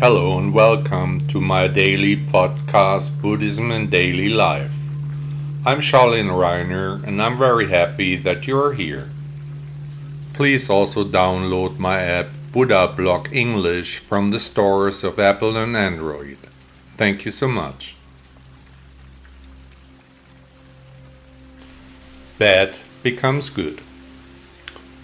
[0.00, 4.72] Hello and welcome to my daily podcast, Buddhism and Daily Life.
[5.66, 9.10] I'm Charlene Reiner and I'm very happy that you are here.
[10.32, 16.38] Please also download my app Buddha Blog English from the stores of Apple and Android.
[16.94, 17.94] Thank you so much.
[22.38, 23.82] Bad becomes good.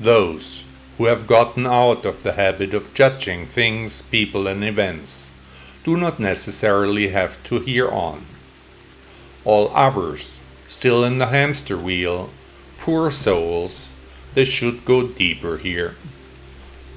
[0.00, 0.64] Those
[0.98, 5.32] who have gotten out of the habit of judging things, people, and events
[5.84, 8.26] do not necessarily have to hear on.
[9.44, 12.30] All others, still in the hamster wheel,
[12.78, 13.92] poor souls,
[14.34, 15.94] they should go deeper here.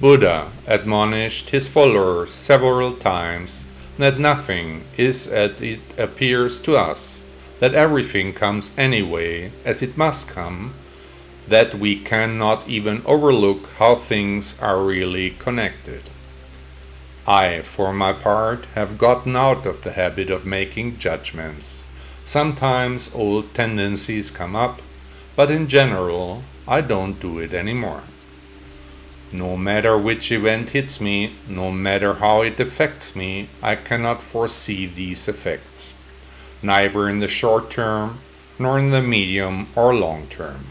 [0.00, 3.64] Buddha admonished his followers several times
[3.98, 7.22] that nothing is as it appears to us,
[7.60, 10.72] that everything comes anyway as it must come,
[11.50, 16.08] that we cannot even overlook how things are really connected.
[17.26, 21.86] I, for my part, have gotten out of the habit of making judgments.
[22.22, 24.80] Sometimes old tendencies come up,
[25.34, 28.04] but in general, I don't do it anymore.
[29.32, 34.86] No matter which event hits me, no matter how it affects me, I cannot foresee
[34.86, 35.96] these effects,
[36.62, 38.20] neither in the short term
[38.56, 40.66] nor in the medium or long term.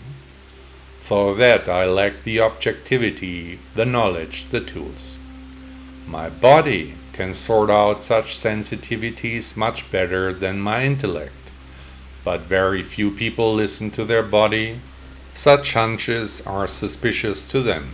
[1.09, 5.17] For that I lack the objectivity, the knowledge, the tools.
[6.05, 11.51] My body can sort out such sensitivities much better than my intellect,
[12.23, 14.81] but very few people listen to their body.
[15.33, 17.93] Such hunches are suspicious to them.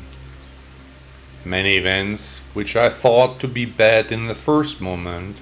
[1.46, 5.40] Many events, which I thought to be bad in the first moment,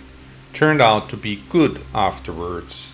[0.53, 2.92] turned out to be good afterwards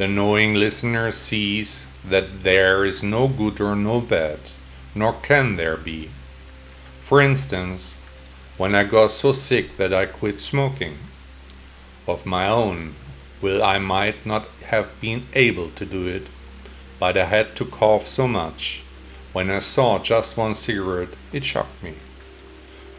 [0.00, 4.40] the knowing listener sees that there is no good or no bad,
[4.94, 6.08] nor can there be.
[7.02, 7.98] For instance,
[8.56, 10.96] when I got so sick that I quit smoking,
[12.08, 12.94] of my own
[13.42, 16.30] will I might not have been able to do it,
[16.98, 18.82] but I had to cough so much.
[19.34, 21.96] When I saw just one cigarette, it shocked me.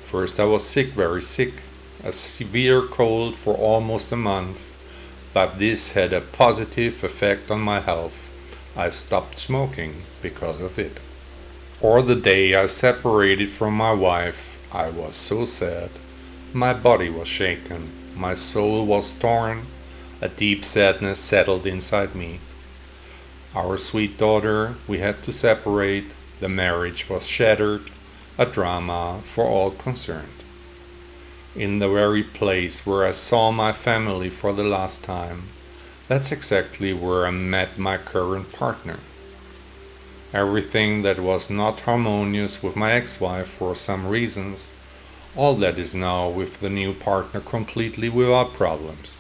[0.03, 1.63] First, I was sick, very sick,
[2.03, 4.70] a severe cold for almost a month
[5.33, 8.29] but this had a positive effect on my health.
[8.75, 10.99] I stopped smoking because of it.
[11.79, 15.89] Or the day I separated from my wife, I was so sad.
[16.53, 19.65] My body was shaken, my soul was torn,
[20.21, 22.39] a deep sadness settled inside me.
[23.55, 27.89] Our sweet daughter, we had to separate, the marriage was shattered,
[28.37, 30.41] a drama for all concerned
[31.55, 35.49] in the very place where I saw my family for the last time.
[36.07, 38.99] That's exactly where I met my current partner.
[40.33, 44.75] Everything that was not harmonious with my ex wife for some reasons,
[45.35, 49.17] all that is now with the new partner completely without problems.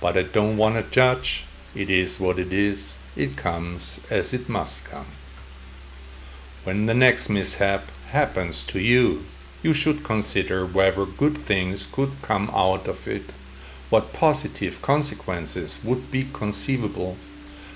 [0.00, 1.44] But I don't want to judge.
[1.74, 2.98] It is what it is.
[3.16, 5.06] It comes as it must come.
[6.64, 9.24] When the next mishap happens to you,
[9.62, 13.32] you should consider whether good things could come out of it,
[13.90, 17.16] what positive consequences would be conceivable,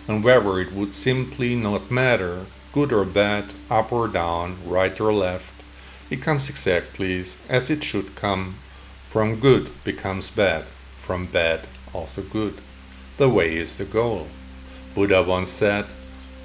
[0.06, 5.12] and whether it would simply not matter, good or bad, up or down, right or
[5.12, 5.52] left.
[6.10, 8.56] It comes exactly as it should come.
[9.06, 12.60] From good becomes bad, from bad also good.
[13.16, 14.28] The way is the goal.
[14.94, 15.94] Buddha once said,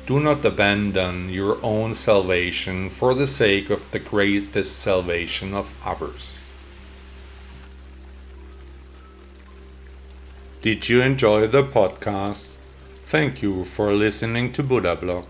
[0.08, 6.50] do not abandon your own salvation for the sake of the greatest salvation of others.
[10.62, 12.56] Did you enjoy the podcast?
[13.04, 15.26] Thank you for listening to Buddha Blog.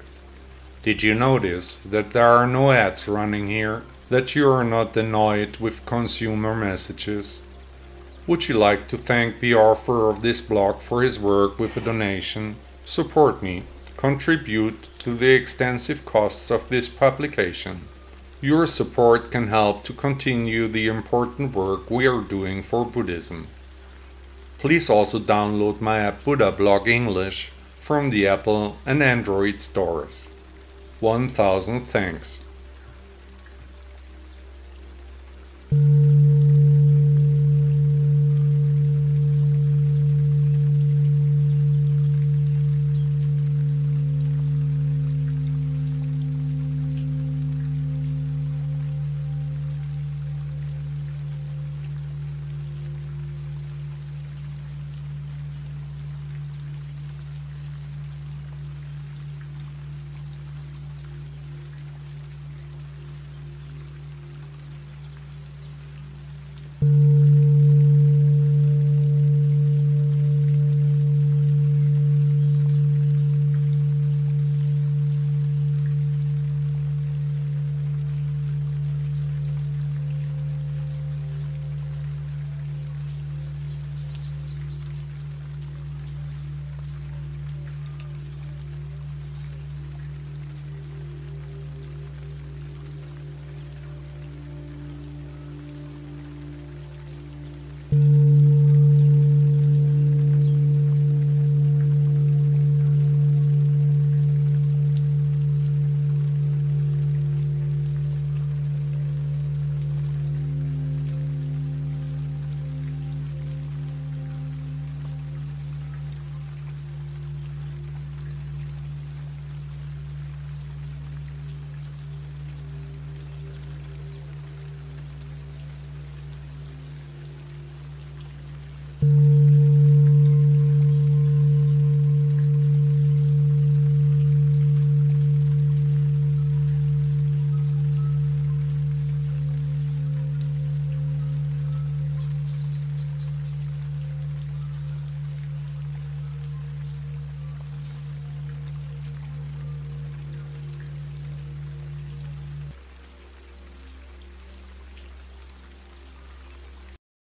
[0.83, 3.81] Did you notice that there are no ads running here?
[4.09, 7.41] That you are not annoyed with consumer messages?
[8.27, 11.81] Would you like to thank the author of this blog for his work with a
[11.81, 12.57] donation?
[12.85, 13.63] Support me
[13.97, 17.81] contribute to the extensive costs of this publication.
[18.39, 23.47] Your support can help to continue the important work we are doing for Buddhism.
[24.59, 30.29] Please also download my app Buddha Blog English from the Apple and Android stores.
[30.99, 32.41] 1000 thanks.